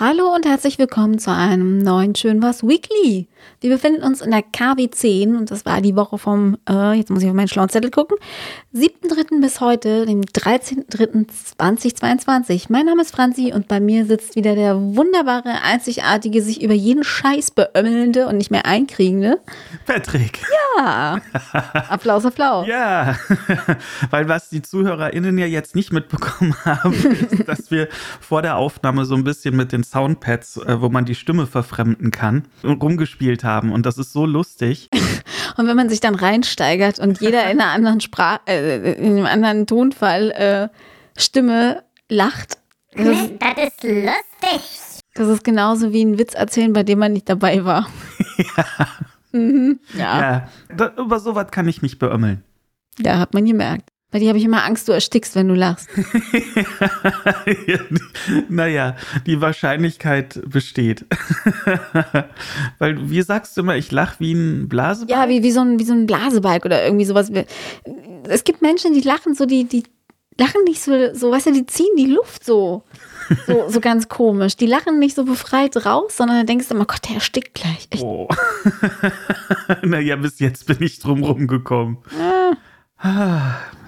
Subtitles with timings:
[0.00, 3.26] Hallo und herzlich willkommen zu einem neuen Schön was Weekly.
[3.60, 7.10] Wir befinden uns in der KW 10 und das war die Woche vom, äh, jetzt
[7.10, 8.16] muss ich auf meinen schlauen Zettel gucken,
[8.72, 9.40] 7.3.
[9.40, 12.66] bis heute, dem 13.3.2022.
[12.68, 17.02] Mein Name ist Franzi und bei mir sitzt wieder der wunderbare, einzigartige, sich über jeden
[17.02, 19.40] Scheiß beömmelnde und nicht mehr einkriegende
[19.84, 20.38] Patrick.
[20.76, 21.20] Ja.
[21.88, 22.68] Applaus, Applaus.
[22.68, 23.16] Ja,
[24.10, 27.88] weil was die ZuhörerInnen ja jetzt nicht mitbekommen haben, ist, dass wir
[28.20, 32.10] vor der Aufnahme so ein bisschen mit den Soundpads, äh, wo man die Stimme verfremden
[32.10, 33.72] kann, rumgespielt haben.
[33.72, 34.88] Und das ist so lustig.
[35.56, 39.26] Und wenn man sich dann reinsteigert und jeder in einer anderen Sprache, äh, in einem
[39.26, 40.68] anderen Tonfall äh,
[41.20, 42.58] Stimme lacht.
[42.94, 45.02] Das ist, Das ist lustig.
[45.14, 47.88] das ist genauso wie ein Witz erzählen, bei dem man nicht dabei war.
[49.32, 49.78] Mhm.
[49.92, 50.20] Ja.
[50.20, 52.44] Ja, da, über sowas kann ich mich beömmeln.
[52.98, 53.90] ja, hat man gemerkt.
[54.10, 55.86] Bei dir habe ich immer Angst, du erstickst, wenn du lachst.
[58.48, 61.04] naja, die Wahrscheinlichkeit besteht.
[62.78, 65.10] Weil, wie sagst du immer, ich lach wie ein Blasebalg?
[65.10, 67.30] Ja, wie, wie, so ein, wie so ein Blasebalg oder irgendwie sowas.
[68.28, 69.82] Es gibt Menschen, die lachen so, die, die
[70.38, 72.84] lachen nicht so, so, weißt du, die ziehen die Luft so.
[73.46, 74.56] So, so ganz komisch.
[74.56, 77.88] Die lachen nicht so befreit raus, sondern dann denkst du immer, Gott, der erstickt gleich.
[77.90, 78.02] Echt.
[78.02, 78.26] Oh.
[79.82, 81.98] naja, bis jetzt bin ich drum rumgekommen.
[82.18, 82.56] Ah,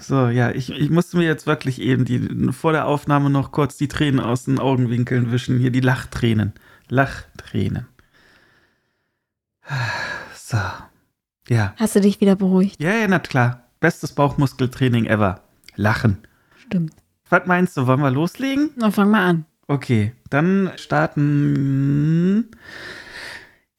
[0.00, 3.76] So, ja, ich, ich musste mir jetzt wirklich eben die, vor der Aufnahme noch kurz
[3.76, 5.58] die Tränen aus den Augenwinkeln wischen.
[5.58, 6.52] Hier die Lachtränen.
[6.88, 7.86] Lachtränen.
[10.34, 10.58] So.
[11.48, 11.74] Ja.
[11.76, 12.80] Hast du dich wieder beruhigt?
[12.80, 13.64] Ja, ja, na klar.
[13.80, 15.42] Bestes Bauchmuskeltraining ever.
[15.76, 16.18] Lachen.
[16.56, 16.94] Stimmt.
[17.28, 18.70] Was meinst du, wollen wir loslegen?
[18.76, 19.44] Na, fang mal an.
[19.66, 22.50] Okay, dann starten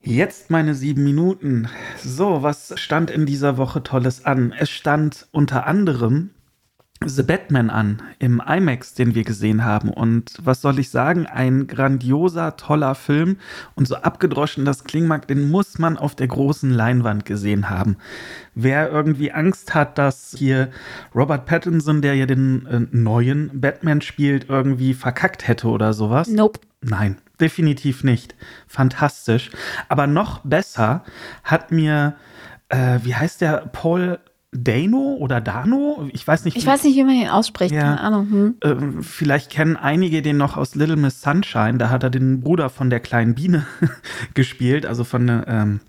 [0.04, 1.68] jetzt meine sieben Minuten.
[2.04, 4.54] So, was stand in dieser Woche Tolles an?
[4.58, 6.32] Es stand unter anderem
[7.04, 9.90] The Batman an im IMAX, den wir gesehen haben.
[9.90, 11.26] Und was soll ich sagen?
[11.26, 13.38] Ein grandioser, toller Film.
[13.74, 17.98] Und so abgedroschen das klingen mag, den muss man auf der großen Leinwand gesehen haben.
[18.54, 20.70] Wer irgendwie Angst hat, dass hier
[21.16, 26.28] Robert Pattinson, der ja den äh, neuen Batman spielt, irgendwie verkackt hätte oder sowas.
[26.28, 26.60] Nope.
[26.84, 28.36] Nein, definitiv nicht.
[28.68, 29.50] Fantastisch.
[29.90, 31.04] Aber noch besser
[31.44, 32.16] hat mir,
[32.70, 34.20] äh, wie heißt der, Paul
[34.54, 36.10] Dano oder Dano?
[36.12, 36.58] Ich weiß nicht.
[36.58, 37.74] Ich wie- weiß nicht, wie man ihn ausspricht.
[37.74, 37.82] Ja.
[37.82, 38.30] Keine Ahnung.
[38.30, 38.56] Hm.
[38.64, 41.78] ähm, vielleicht kennen einige den noch aus Little Miss Sunshine.
[41.78, 43.66] Da hat er den Bruder von der kleinen Biene
[44.34, 45.80] gespielt, also von, ähm,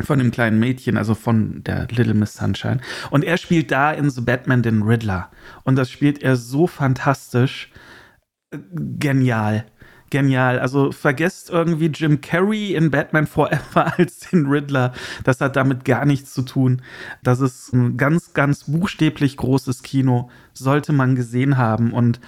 [0.00, 2.80] von dem kleinen Mädchen, also von der Little Miss Sunshine.
[3.10, 5.30] Und er spielt da in The Batman den Riddler.
[5.64, 7.70] Und das spielt er so fantastisch.
[8.50, 8.58] Äh,
[8.98, 9.66] Genial.
[10.10, 10.58] Genial.
[10.58, 14.92] Also vergesst irgendwie Jim Carrey in Batman Forever als den Riddler.
[15.24, 16.82] Das hat damit gar nichts zu tun.
[17.22, 20.30] Das ist ein ganz, ganz buchstäblich großes Kino.
[20.54, 22.20] Sollte man gesehen haben und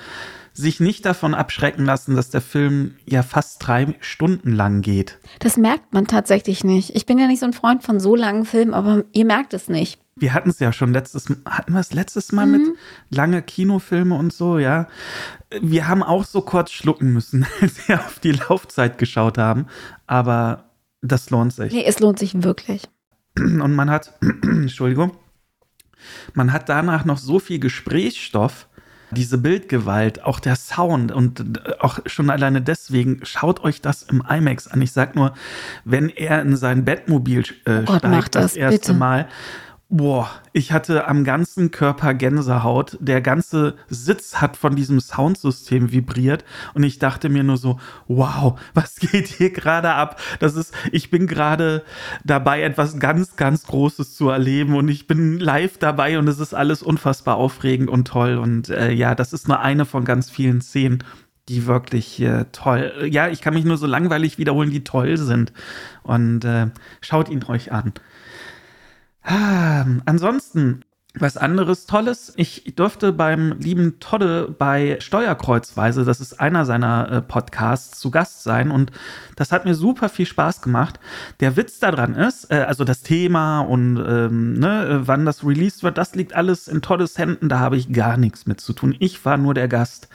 [0.53, 5.19] sich nicht davon abschrecken lassen, dass der Film ja fast drei Stunden lang geht.
[5.39, 6.95] Das merkt man tatsächlich nicht.
[6.97, 9.69] Ich bin ja nicht so ein Freund von so langen Filmen, aber ihr merkt es
[9.69, 10.01] nicht.
[10.21, 12.63] Wir hatten es ja schon letztes hatten wir es letztes Mal mit
[13.09, 14.87] lange Kinofilme und so, ja.
[15.61, 19.67] Wir haben auch so kurz schlucken müssen, als wir auf die Laufzeit geschaut haben,
[20.07, 20.71] aber
[21.03, 21.73] das lohnt sich.
[21.73, 22.83] Nee, es lohnt sich wirklich.
[23.37, 25.13] Und man hat, Entschuldigung,
[26.35, 28.69] man hat danach noch so viel Gesprächsstoff,
[29.13, 34.23] diese Bildgewalt, auch der Sound und äh, auch schon alleine deswegen, schaut euch das im
[34.29, 34.81] IMAX an.
[34.83, 35.35] Ich sag nur,
[35.85, 38.95] wenn er in sein Bettmobil äh, Gott, mach steigt das, das, erste bitte.
[38.95, 39.29] Mal,
[39.91, 42.97] boah, ich hatte am ganzen Körper Gänsehaut.
[43.01, 48.59] Der ganze Sitz hat von diesem Soundsystem vibriert und ich dachte mir nur so, wow,
[48.75, 50.21] was geht hier gerade ab?
[50.39, 51.83] Das ist, ich bin gerade
[52.25, 56.55] dabei, etwas ganz, ganz Großes zu erleben und ich bin live dabei und es ist
[56.55, 60.63] alles unfassbar aufregend und toll und äh, ja, das ist nur eine von ganz vielen
[60.63, 61.03] Szenen
[61.49, 65.53] die wirklich äh, toll, ja, ich kann mich nur so langweilig wiederholen, die toll sind.
[66.05, 66.69] Und äh,
[67.01, 67.93] schaut ihn euch an.
[69.23, 70.83] Ah, ansonsten,
[71.15, 72.33] was anderes Tolles.
[72.37, 78.45] Ich durfte beim lieben Todde bei Steuerkreuzweise, das ist einer seiner äh, Podcasts, zu Gast
[78.45, 78.93] sein und
[79.37, 81.01] das hat mir super viel Spaß gemacht.
[81.41, 85.99] Der Witz daran ist, äh, also das Thema und ähm, ne, wann das released wird,
[85.99, 88.95] das liegt alles in Toddes Händen, da habe ich gar nichts mit zu tun.
[89.01, 90.09] Ich war nur der Gast.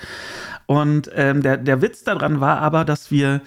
[0.66, 3.42] Und ähm, der, der Witz daran war aber, dass wir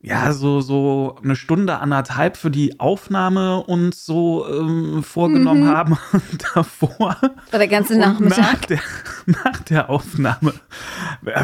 [0.00, 5.98] ja, so, so eine Stunde, anderthalb für die Aufnahme uns so ähm, vorgenommen haben.
[6.12, 8.38] Und davor War der ganze Nachmittag.
[8.38, 8.80] nach der,
[9.26, 10.54] nach der Aufnahme.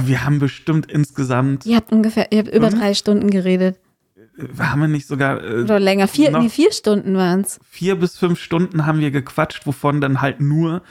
[0.04, 2.78] Wir haben bestimmt insgesamt, Ihr habt ungefähr, ihr habt über Mhm.
[2.78, 3.78] drei Stunden geredet.
[4.58, 6.06] haben wir nicht sogar äh, Oder länger.
[6.08, 7.58] Vier, nee, vier Stunden waren es.
[7.68, 10.82] vier bis fünf Stunden haben wir gequatscht, wovon dann halt nur,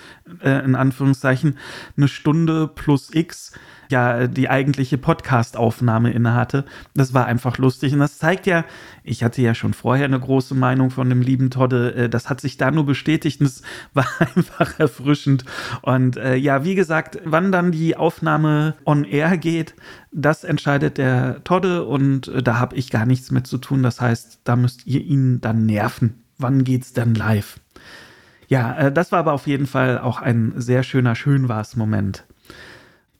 [0.41, 1.57] äh, in Anführungszeichen,
[1.97, 3.51] eine Stunde plus X
[3.93, 6.65] ja die eigentliche Podcast-Aufnahme innehatte.
[6.93, 8.65] Das war einfach lustig und das zeigt ja,
[9.03, 12.41] ich hatte ja schon vorher eine große Meinung von dem lieben Todde, äh, das hat
[12.41, 13.61] sich da nur bestätigt und es
[13.93, 15.45] war einfach erfrischend.
[15.81, 19.75] Und äh, ja, wie gesagt, wann dann die Aufnahme on air geht,
[20.11, 23.83] das entscheidet der Todde und äh, da habe ich gar nichts mit zu tun.
[23.83, 26.23] Das heißt, da müsst ihr ihn dann nerven.
[26.37, 27.59] Wann geht's dann live?
[28.47, 32.25] Ja, äh, das war aber auf jeden Fall auch ein sehr schöner Schönwars-Moment.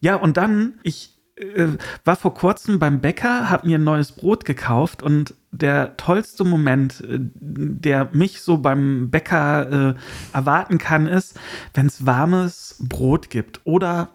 [0.04, 4.44] Ja, und dann, ich äh, war vor kurzem beim Bäcker, habe mir ein neues Brot
[4.44, 11.40] gekauft und der tollste Moment, äh, der mich so beim Bäcker äh, erwarten kann, ist,
[11.74, 14.10] wenn es warmes Brot gibt oder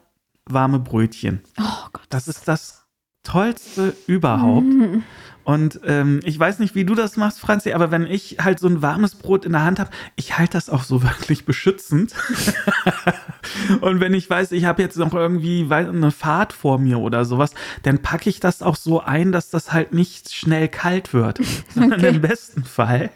[0.44, 1.40] warme Brötchen.
[1.58, 2.04] Oh Gott.
[2.10, 2.84] Das ist das
[3.22, 4.66] Tollste überhaupt.
[4.66, 5.04] Mhm.
[5.48, 8.68] Und ähm, ich weiß nicht, wie du das machst, Franzi, aber wenn ich halt so
[8.68, 12.14] ein warmes Brot in der Hand habe, ich halte das auch so wirklich beschützend.
[13.80, 17.54] und wenn ich weiß, ich habe jetzt noch irgendwie eine Fahrt vor mir oder sowas,
[17.82, 21.40] dann packe ich das auch so ein, dass das halt nicht schnell kalt wird.
[21.74, 22.16] Sondern Okay.
[22.16, 23.08] im besten Fall,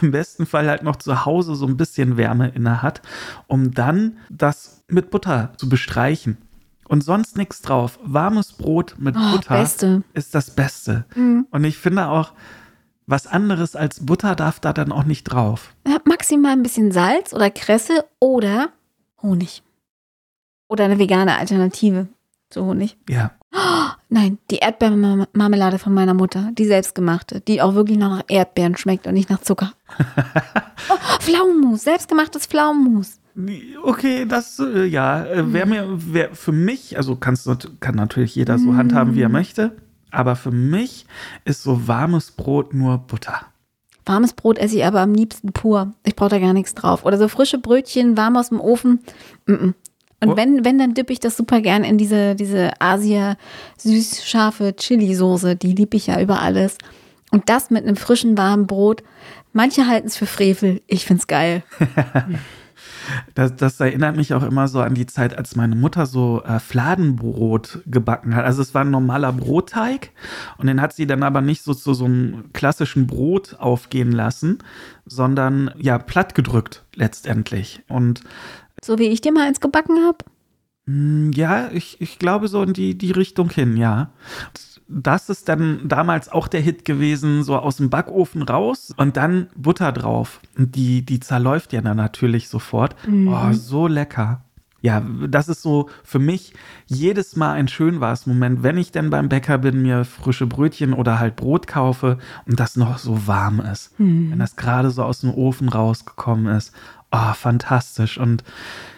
[0.00, 3.02] im besten Fall halt noch zu Hause so ein bisschen Wärme inne hat,
[3.46, 6.38] um dann das mit Butter zu bestreichen.
[6.88, 7.98] Und sonst nichts drauf.
[8.02, 10.02] Warmes Brot mit Oh, Butter Beste.
[10.14, 11.04] ist das Beste.
[11.14, 11.46] Mhm.
[11.50, 12.32] Und ich finde auch,
[13.06, 15.74] was anderes als Butter darf da dann auch nicht drauf.
[16.04, 18.68] Maximal ein bisschen Salz oder Kresse oder
[19.22, 19.62] Honig.
[20.68, 22.08] Oder eine vegane Alternative
[22.50, 22.96] zu Honig.
[23.08, 23.32] Ja.
[24.08, 29.06] Nein, die Erdbeermarmelade von meiner Mutter, die selbstgemachte, die auch wirklich noch nach Erdbeeren schmeckt
[29.06, 29.72] und nicht nach Zucker.
[30.88, 33.18] oh, Pflaumenmus, selbstgemachtes Pflaumenmus.
[33.82, 38.34] Okay, das, äh, ja, äh, wäre mir, wär für mich, also kannst, du- kann natürlich
[38.34, 39.72] jeder so handhaben, wie er möchte,
[40.10, 41.04] aber für mich
[41.44, 43.42] ist so warmes Brot nur Butter.
[44.06, 45.92] Warmes Brot esse ich aber am liebsten pur.
[46.04, 47.04] Ich brauche da gar nichts drauf.
[47.04, 49.00] Oder so frische Brötchen, warm aus dem Ofen.
[49.46, 49.74] Mm -mm.
[50.22, 50.36] Und Oh.
[50.36, 53.36] wenn, wenn, dann dippe ich das super gern in diese, diese Asia
[53.78, 55.56] süß-scharfe Chili-Soße.
[55.56, 56.78] Die liebe ich ja über alles.
[57.32, 59.02] Und das mit einem frischen, warmen Brot.
[59.52, 60.80] Manche halten es für Frevel.
[60.86, 61.64] Ich find's geil.
[63.34, 66.58] Das, das erinnert mich auch immer so an die Zeit, als meine Mutter so äh,
[66.58, 68.44] Fladenbrot gebacken hat.
[68.44, 70.10] Also es war ein normaler Brotteig
[70.58, 74.58] und den hat sie dann aber nicht so zu so einem klassischen Brot aufgehen lassen,
[75.04, 77.82] sondern ja platt gedrückt letztendlich.
[77.88, 78.22] Und
[78.82, 80.18] So wie ich dir mal eins gebacken habe.
[80.86, 84.10] Mm, Ja, ich, ich glaube so in die, die Richtung hin, ja.
[84.88, 89.48] Das ist dann damals auch der Hit gewesen, so aus dem Backofen raus und dann
[89.56, 90.40] Butter drauf.
[90.56, 92.94] Und die, die zerläuft ja dann natürlich sofort.
[93.08, 94.42] Oh, so lecker.
[94.82, 96.52] Ja, das ist so für mich
[96.86, 101.34] jedes Mal ein Schönwars-Moment, wenn ich denn beim Bäcker bin, mir frische Brötchen oder halt
[101.34, 103.94] Brot kaufe und das noch so warm ist.
[104.30, 106.72] Wenn das gerade so aus dem Ofen rausgekommen ist.
[107.10, 108.18] Oh, fantastisch.
[108.18, 108.44] Und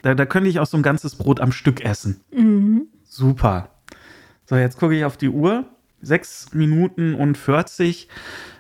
[0.03, 2.21] da, da könnte ich auch so ein ganzes Brot am Stück essen.
[2.33, 2.89] Mhm.
[3.05, 3.71] Super.
[4.45, 5.65] So, jetzt gucke ich auf die Uhr.
[6.01, 8.09] Sechs Minuten und 40.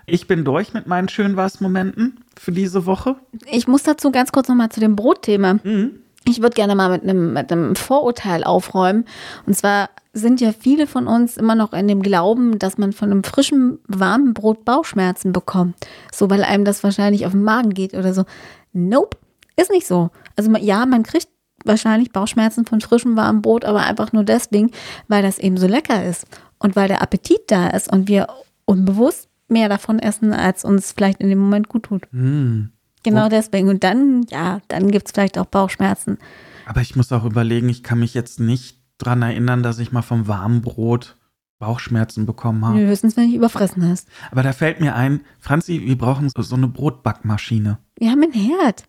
[0.06, 3.16] Ich bin durch mit meinen Schönwas-Momenten für diese Woche.
[3.50, 5.54] Ich muss dazu ganz kurz nochmal zu dem Brotthema.
[5.62, 6.00] Mhm.
[6.24, 9.04] Ich würde gerne mal mit einem, mit einem Vorurteil aufräumen.
[9.46, 13.10] Und zwar sind ja viele von uns immer noch in dem Glauben, dass man von
[13.10, 15.76] einem frischen, warmen Brot Bauchschmerzen bekommt.
[16.12, 18.24] So, weil einem das wahrscheinlich auf den Magen geht oder so.
[18.72, 19.16] Nope,
[19.56, 20.10] ist nicht so.
[20.36, 21.28] Also ja, man kriegt
[21.64, 24.70] wahrscheinlich Bauchschmerzen von frischem, warmem Brot, aber einfach nur deswegen,
[25.08, 26.26] weil das eben so lecker ist.
[26.58, 28.26] Und weil der Appetit da ist und wir
[28.64, 32.06] unbewusst mehr davon essen, als uns vielleicht in dem Moment gut tut.
[32.12, 32.70] Hm.
[33.02, 33.28] Genau Oh.
[33.28, 33.68] deswegen.
[33.68, 36.18] Und dann, ja, dann gibt es vielleicht auch Bauchschmerzen.
[36.66, 40.02] Aber ich muss auch überlegen, ich kann mich jetzt nicht dran erinnern, dass ich mal
[40.02, 41.16] vom warmen Brot
[41.58, 42.78] Bauchschmerzen bekommen habe.
[42.78, 44.08] Höchstens, wenn du dich überfressen hast.
[44.30, 47.78] Aber da fällt mir ein, Franzi, wir brauchen so eine Brotbackmaschine.
[47.96, 48.84] Wir haben einen Herd.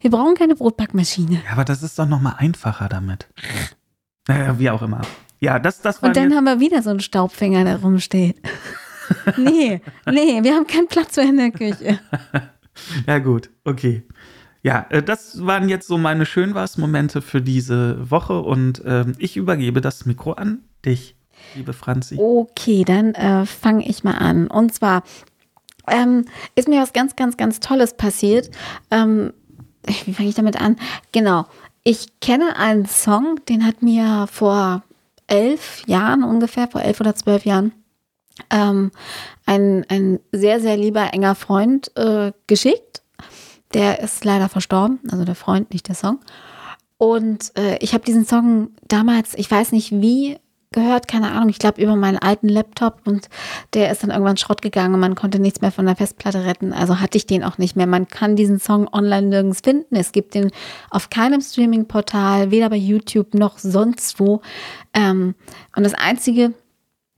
[0.00, 1.34] Wir brauchen keine Brotbackmaschine.
[1.44, 3.28] Ja, aber das ist doch noch mal einfacher damit.
[4.26, 5.02] Naja, wie auch immer.
[5.40, 8.36] Ja, das, das war Und dann haben wir wieder so einen Staubfänger, der rumsteht.
[9.36, 11.98] nee, nee, wir haben keinen Platz mehr in der Küche.
[13.06, 14.04] Ja, gut, okay.
[14.62, 19.80] Ja, äh, das waren jetzt so meine Schönwas-Momente für diese Woche und ähm, ich übergebe
[19.80, 21.14] das Mikro an dich,
[21.54, 22.16] liebe Franzi.
[22.18, 24.46] Okay, dann äh, fange ich mal an.
[24.46, 25.02] Und zwar
[25.88, 28.50] ähm, ist mir was ganz, ganz, ganz Tolles passiert.
[28.90, 29.32] Ähm,
[30.04, 30.76] wie fange ich damit an?
[31.12, 31.46] Genau.
[31.82, 34.82] Ich kenne einen Song, den hat mir vor
[35.30, 37.72] elf Jahren ungefähr, vor elf oder zwölf Jahren,
[38.50, 38.90] ähm,
[39.46, 43.02] ein, ein sehr, sehr lieber, enger Freund äh, geschickt.
[43.74, 46.20] Der ist leider verstorben, also der Freund, nicht der Song.
[46.98, 50.38] Und äh, ich habe diesen Song damals, ich weiß nicht wie,
[50.72, 53.28] gehört, keine Ahnung, ich glaube über meinen alten Laptop und
[53.74, 56.72] der ist dann irgendwann Schrott gegangen und man konnte nichts mehr von der Festplatte retten.
[56.72, 57.88] Also hatte ich den auch nicht mehr.
[57.88, 59.96] Man kann diesen Song online nirgends finden.
[59.96, 60.52] Es gibt den
[60.90, 64.42] auf keinem Streaming-Portal, weder bei YouTube noch sonst wo.
[64.94, 65.34] Ähm,
[65.74, 66.54] und das Einzige,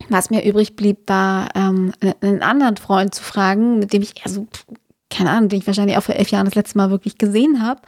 [0.08, 1.92] was mir übrig blieb, war ähm,
[2.22, 4.46] einen anderen Freund zu fragen, mit dem ich eher so
[5.12, 7.80] keine Ahnung, den ich wahrscheinlich auch vor elf Jahren das letzte Mal wirklich gesehen habe.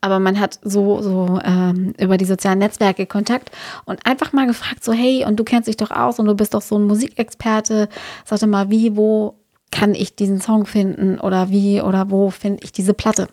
[0.00, 3.50] Aber man hat so, so ähm, über die sozialen Netzwerke Kontakt
[3.84, 6.54] und einfach mal gefragt, so, hey, und du kennst dich doch aus und du bist
[6.54, 7.88] doch so ein Musikexperte.
[8.24, 9.34] Sag doch mal, wie, wo
[9.70, 13.28] kann ich diesen Song finden oder wie oder wo finde ich diese Platte?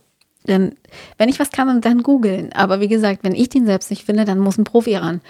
[0.48, 0.76] Denn
[1.18, 2.54] wenn ich was kann, dann googeln.
[2.54, 5.22] Aber wie gesagt, wenn ich den selbst nicht finde, dann muss ein Profi ran.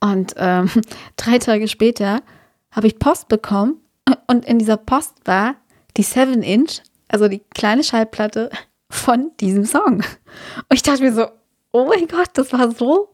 [0.00, 0.70] Und ähm,
[1.16, 2.22] drei Tage später
[2.70, 3.76] habe ich Post bekommen
[4.26, 5.54] und in dieser Post war
[5.96, 8.50] die 7-Inch also die kleine Schallplatte
[8.90, 9.96] von diesem Song.
[9.96, 11.26] Und ich dachte mir so,
[11.72, 13.12] oh mein Gott, das war so,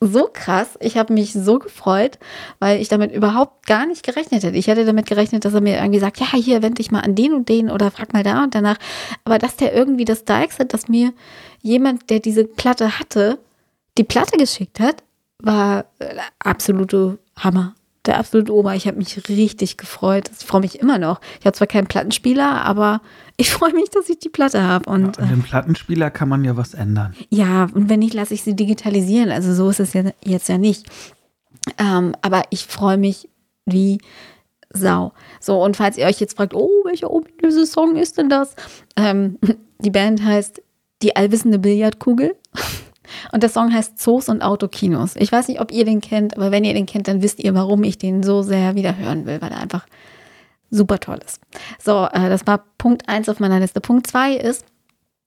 [0.00, 0.76] so krass.
[0.80, 2.18] Ich habe mich so gefreut,
[2.58, 4.56] weil ich damit überhaupt gar nicht gerechnet hätte.
[4.56, 7.14] Ich hätte damit gerechnet, dass er mir irgendwie sagt, ja, hier wende ich mal an
[7.14, 8.78] den und den oder frag mal da und danach.
[9.24, 11.12] Aber dass der irgendwie das Dykes hat, dass mir
[11.62, 13.38] jemand, der diese Platte hatte,
[13.98, 15.02] die Platte geschickt hat,
[15.40, 17.74] war äh, absolute Hammer
[18.06, 18.74] der absolute Ober.
[18.74, 20.30] Ich habe mich richtig gefreut.
[20.38, 21.20] Ich freue mich immer noch.
[21.40, 23.00] Ich habe zwar keinen Plattenspieler, aber
[23.36, 24.88] ich freue mich, dass ich die Platte habe.
[24.90, 27.14] Und ja, an dem Plattenspieler kann man ja was ändern.
[27.30, 29.30] Ja, und wenn nicht, lasse ich sie digitalisieren.
[29.30, 30.86] Also so ist es ja jetzt ja nicht.
[31.78, 33.28] Ähm, aber ich freue mich
[33.66, 33.98] wie
[34.70, 35.12] Sau.
[35.40, 38.54] So, und falls ihr euch jetzt fragt, oh, welcher ominöse Song ist denn das?
[38.96, 39.38] Ähm,
[39.78, 40.62] die Band heißt
[41.02, 42.34] Die allwissende Billardkugel.
[43.32, 45.16] Und der Song heißt Zoos und Autokinos.
[45.16, 47.54] Ich weiß nicht, ob ihr den kennt, aber wenn ihr den kennt, dann wisst ihr,
[47.54, 49.86] warum ich den so sehr wieder hören will, weil er einfach
[50.70, 51.40] super toll ist.
[51.78, 53.80] So, äh, das war Punkt 1 auf meiner Liste.
[53.80, 54.64] Punkt 2 ist,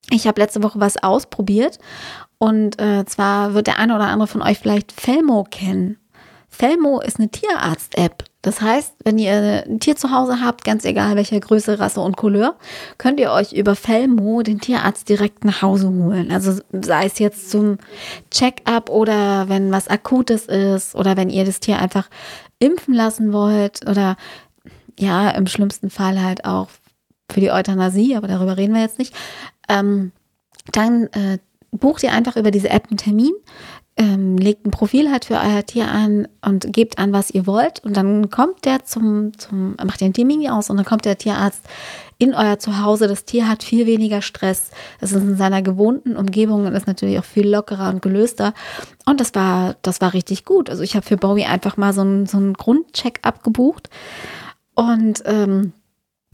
[0.10, 1.80] ich habe letzte Woche was ausprobiert
[2.38, 5.98] und äh, zwar wird der eine oder andere von euch vielleicht Felmo kennen.
[6.50, 8.26] Felmo ist eine Tierarzt-App.
[8.42, 12.18] Das heißt, wenn ihr ein Tier zu Hause habt, ganz egal welche Größe, Rasse und
[12.18, 12.56] Couleur,
[12.98, 16.32] könnt ihr euch über Felmo den Tierarzt direkt nach Hause holen.
[16.32, 17.78] Also sei es jetzt zum
[18.32, 22.10] Check-up oder wenn was Akutes ist oder wenn ihr das Tier einfach
[22.58, 24.18] impfen lassen wollt oder
[24.98, 26.70] ja, im schlimmsten Fall halt auch
[27.32, 29.14] für die Euthanasie, aber darüber reden wir jetzt nicht.
[29.70, 30.12] Ähm,
[30.72, 31.38] dann äh,
[31.72, 33.34] bucht ihr einfach über diese App einen Termin
[34.02, 37.84] ähm, legt ein Profil halt für euer Tier an und gebt an, was ihr wollt.
[37.84, 41.62] Und dann kommt der zum, zum macht den Termin aus und dann kommt der Tierarzt
[42.18, 43.08] in euer Zuhause.
[43.08, 44.72] Das Tier hat viel weniger Stress.
[45.02, 48.56] Es ist in seiner gewohnten Umgebung und ist natürlich auch viel lockerer und gelöster.
[49.06, 50.72] Und das war, das war richtig gut.
[50.72, 53.90] Also ich habe für Bowie einfach mal so einen, so einen Grundcheck abgebucht.
[54.74, 55.74] Und ähm,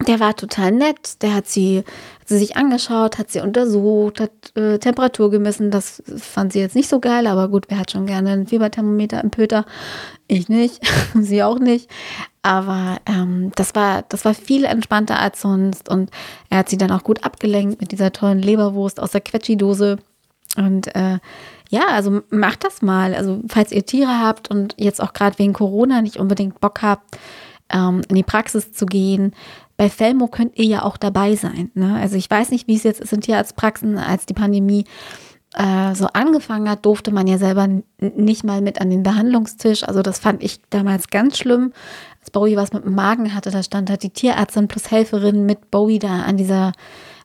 [0.05, 1.21] der war total nett.
[1.23, 5.71] Der hat sie, hat sie sich angeschaut, hat sie untersucht, hat äh, Temperatur gemessen.
[5.71, 9.23] Das fand sie jetzt nicht so geil, aber gut, wer hat schon gerne ein Fieberthermometer
[9.23, 9.65] im Pöter?
[10.27, 10.81] Ich nicht,
[11.15, 11.89] sie auch nicht.
[12.43, 15.89] Aber ähm, das war, das war viel entspannter als sonst.
[15.89, 16.11] Und
[16.49, 19.97] er hat sie dann auch gut abgelenkt mit dieser tollen Leberwurst aus der Quetschi-Dose.
[20.57, 21.17] Und äh,
[21.69, 23.15] ja, also macht das mal.
[23.15, 27.17] Also falls ihr Tiere habt und jetzt auch gerade wegen Corona nicht unbedingt Bock habt,
[27.69, 29.33] ähm, in die Praxis zu gehen,
[29.77, 31.71] bei Felmo könnt ihr ja auch dabei sein.
[31.75, 31.95] Ne?
[31.95, 34.85] Also ich weiß nicht, wie es jetzt ist in Tierarztpraxen, als die Pandemie
[35.53, 37.67] äh, so angefangen hat, durfte man ja selber
[37.99, 39.83] nicht mal mit an den Behandlungstisch.
[39.83, 41.73] Also das fand ich damals ganz schlimm.
[42.19, 45.71] Als Bowie was mit dem Magen hatte, da stand halt die Tierärztin plus Helferin mit
[45.71, 46.73] Bowie da an dieser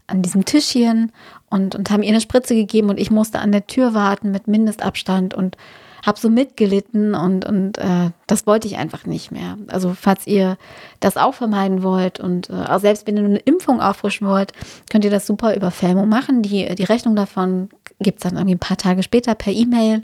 [0.09, 1.13] an diesem Tischchen
[1.49, 4.47] und, und haben ihr eine Spritze gegeben und ich musste an der Tür warten mit
[4.47, 5.57] Mindestabstand und
[6.03, 9.57] habe so mitgelitten und, und äh, das wollte ich einfach nicht mehr.
[9.69, 10.57] Also falls ihr
[11.01, 14.53] das auch vermeiden wollt und äh, auch selbst wenn ihr eine Impfung auffrischen wollt,
[14.91, 16.43] könnt ihr das super über Felmo machen.
[16.43, 17.69] Die, die Rechnung davon
[18.01, 20.03] gibt es dann irgendwie ein paar Tage später per E-Mail.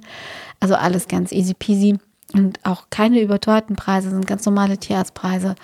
[0.60, 1.98] Also alles ganz easy peasy
[2.32, 5.54] und auch keine überteuerten Preise, sind ganz normale Tierarztpreise.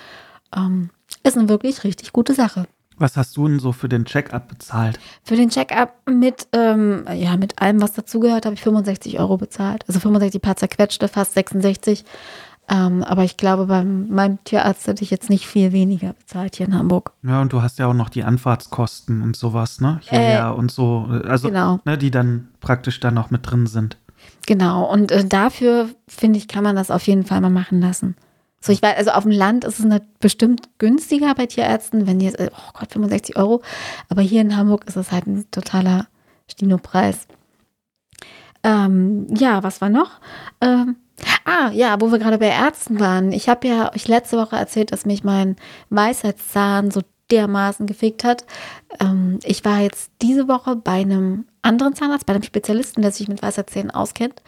[0.56, 0.90] Ähm,
[1.22, 2.66] ist eine wirklich richtig gute Sache.
[2.96, 4.98] Was hast du denn so für den Check-up bezahlt?
[5.24, 9.84] Für den Check-up mit, ähm, ja, mit allem, was dazugehört, habe ich 65 Euro bezahlt.
[9.88, 12.04] Also 65 paar zerquetschte, fast 66.
[12.68, 16.66] Ähm, aber ich glaube, bei meinem Tierarzt hätte ich jetzt nicht viel weniger bezahlt hier
[16.66, 17.12] in Hamburg.
[17.22, 20.00] Ja, und du hast ja auch noch die Anfahrtskosten und sowas, ne?
[20.02, 21.06] Hierher äh, und so.
[21.24, 21.80] Also, genau.
[21.84, 23.98] ne, die dann praktisch da noch mit drin sind.
[24.46, 24.90] Genau.
[24.90, 28.16] Und äh, dafür, finde ich, kann man das auf jeden Fall mal machen lassen.
[28.64, 32.40] So, ich weiß, also auf dem Land ist es bestimmt günstiger bei Tierärzten, wenn jetzt,
[32.40, 33.60] oh Gott, 65 Euro.
[34.08, 36.06] Aber hier in Hamburg ist es halt ein totaler
[36.50, 37.26] Stino-Preis.
[38.62, 40.12] Ähm, ja, was war noch?
[40.62, 40.96] Ähm,
[41.44, 43.32] ah, ja, wo wir gerade bei Ärzten waren.
[43.32, 45.56] Ich habe ja euch letzte Woche erzählt, dass mich mein
[45.90, 48.46] Weisheitszahn so dermaßen gefickt hat.
[48.98, 53.28] Ähm, ich war jetzt diese Woche bei einem anderen Zahnarzt, bei einem Spezialisten, der sich
[53.28, 54.42] mit Weisheitszähnen auskennt.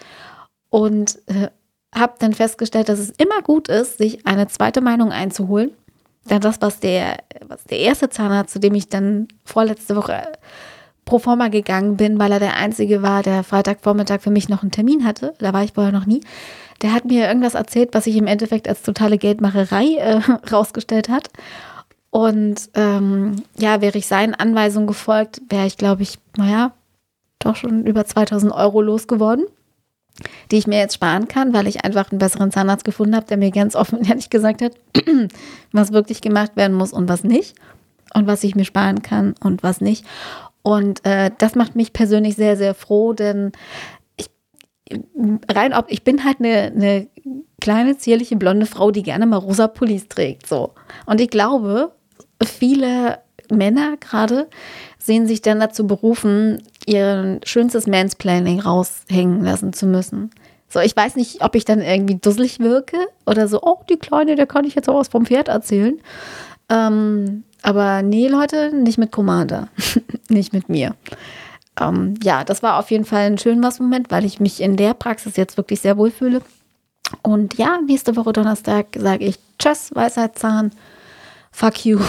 [0.71, 1.51] Und äh,
[1.97, 5.71] habe dann festgestellt, dass es immer gut ist, sich eine zweite Meinung einzuholen.
[6.29, 10.23] Denn das, was der, was der erste Zahnarzt, zu dem ich dann vorletzte Woche
[11.05, 14.73] pro forma gegangen bin, weil er der Einzige war, der Freitagvormittag für mich noch einen
[14.73, 16.21] Termin hatte, da war ich vorher noch nie,
[16.83, 20.21] der hat mir irgendwas erzählt, was sich im Endeffekt als totale Geldmacherei äh,
[20.53, 21.31] rausgestellt hat.
[22.11, 26.73] Und ähm, ja, wäre ich seinen Anweisungen gefolgt, wäre ich, glaube ich, naja,
[27.39, 29.47] doch schon über 2000 Euro losgeworden,
[30.51, 33.37] die ich mir jetzt sparen kann, weil ich einfach einen besseren Zahnarzt gefunden habe, der
[33.37, 34.73] mir ganz offen und ehrlich gesagt hat,
[35.73, 37.57] was wirklich gemacht werden muss und was nicht.
[38.15, 40.05] Und was ich mir sparen kann und was nicht.
[40.63, 43.53] Und äh, das macht mich persönlich sehr, sehr froh, denn
[44.17, 44.31] ich
[45.49, 47.09] rein ob ich bin halt eine, eine
[47.61, 50.47] kleine, zierliche, blonde Frau, die gerne mal rosa Pullis trägt.
[50.47, 50.73] So.
[51.07, 51.93] Und ich glaube,
[52.45, 53.19] viele
[53.51, 54.49] Männer gerade
[54.99, 60.31] sehen sich dann dazu berufen, ihr schönstes Mansplaining raushängen lassen zu müssen.
[60.69, 64.35] So, ich weiß nicht, ob ich dann irgendwie dusselig wirke oder so, oh, die Kleine,
[64.35, 66.01] der kann ich jetzt auch was vom Pferd erzählen.
[66.69, 69.69] Ähm, aber nee, Leute, nicht mit Commander.
[70.29, 70.95] nicht mit mir.
[71.81, 74.77] Ähm, ja, das war auf jeden Fall ein schön was Moment, weil ich mich in
[74.77, 76.43] der Praxis jetzt wirklich sehr wohl fühle.
[77.23, 80.73] Und ja, nächste Woche Donnerstag sage ich Tschüss, Weisheitszahn.
[81.53, 82.01] Fuck you.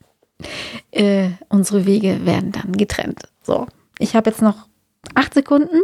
[0.90, 3.20] äh, unsere Wege werden dann getrennt.
[3.42, 3.66] So,
[3.98, 4.68] ich habe jetzt noch
[5.14, 5.80] acht Sekunden.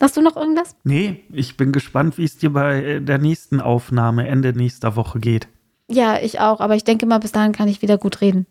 [0.00, 0.76] Hast du noch irgendwas?
[0.82, 5.20] Nee, ich bin gespannt, wie es dir bei äh, der nächsten Aufnahme Ende nächster Woche
[5.20, 5.48] geht.
[5.90, 8.46] Ja, ich auch, aber ich denke mal, bis dahin kann ich wieder gut reden.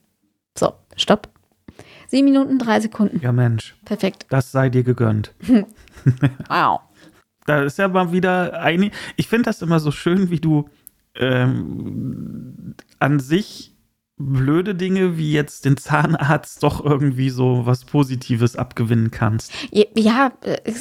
[0.57, 1.29] So, stopp.
[2.07, 3.19] Sieben Minuten, drei Sekunden.
[3.21, 3.75] Ja, Mensch.
[3.85, 4.25] Perfekt.
[4.29, 5.33] Das sei dir gegönnt.
[6.47, 6.79] Wow.
[7.45, 8.91] Da ist ja mal wieder eine.
[9.17, 10.69] Ich finde das immer so schön, wie du
[11.15, 13.75] ähm, an sich
[14.19, 19.51] blöde Dinge wie jetzt den Zahnarzt doch irgendwie so was Positives abgewinnen kannst.
[19.71, 20.31] Ja,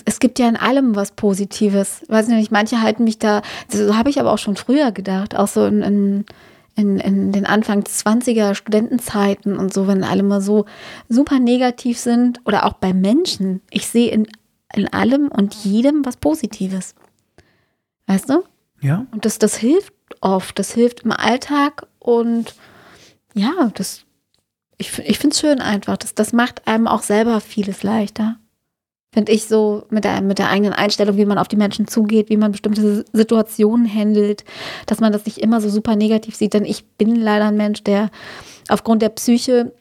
[0.05, 2.03] es, gibt ja in allem was Positives.
[2.09, 5.47] Weiß nicht, manche halten mich da, so habe ich aber auch schon früher gedacht, auch
[5.47, 6.25] so in, in,
[6.75, 10.65] in, in den Anfang 20er Studentenzeiten und so, wenn alle mal so
[11.09, 13.63] super negativ sind oder auch bei Menschen.
[13.71, 14.27] Ich sehe in,
[14.75, 16.97] in allem und jedem was Positives.
[18.09, 18.43] Weißt du?
[18.81, 19.07] Ja.
[19.13, 22.55] Und das, das hilft oft, das hilft im Alltag und
[23.39, 24.05] ja, das,
[24.77, 25.97] ich, ich finde es schön einfach.
[25.97, 28.37] Das, das macht einem auch selber vieles leichter.
[29.13, 32.29] Finde ich so mit der, mit der eigenen Einstellung, wie man auf die Menschen zugeht,
[32.29, 34.45] wie man bestimmte Situationen handelt,
[34.87, 36.53] dass man das nicht immer so super negativ sieht.
[36.53, 38.11] Denn ich bin leider ein Mensch, der
[38.69, 39.73] aufgrund der Psyche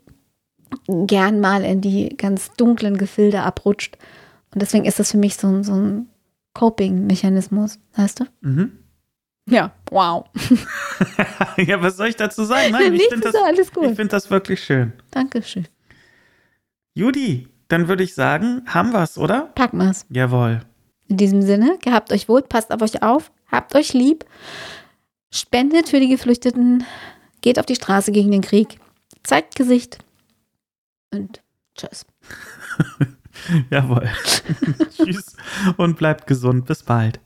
[0.87, 3.97] gern mal in die ganz dunklen Gefilde abrutscht.
[4.53, 6.07] Und deswegen ist das für mich so, so ein
[6.53, 8.25] Coping-Mechanismus, weißt du?
[8.41, 8.71] Mhm.
[9.49, 10.25] Ja, wow.
[11.57, 12.71] ja, was soll ich dazu sagen?
[12.71, 13.95] Nein, ich finde ist das, alles ich gut.
[13.95, 14.91] find das wirklich schön.
[15.11, 15.67] Dankeschön.
[16.93, 19.51] Judy, dann würde ich sagen, haben wir's, oder?
[19.55, 20.05] Packen wir's.
[20.09, 20.61] Jawohl.
[21.07, 24.25] In diesem Sinne, gehabt euch wohl, passt auf euch auf, habt euch lieb,
[25.31, 26.83] spendet für die Geflüchteten,
[27.41, 28.79] geht auf die Straße gegen den Krieg,
[29.23, 29.99] zeigt Gesicht
[31.11, 31.41] und
[31.75, 32.05] tschüss.
[33.69, 34.09] Jawohl.
[34.89, 35.37] Tschüss
[35.77, 36.65] und bleibt gesund.
[36.65, 37.19] Bis bald.